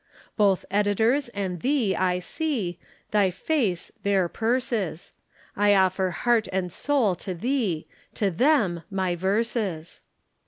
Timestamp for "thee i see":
1.61-2.79